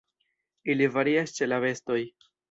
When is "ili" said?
0.73-0.87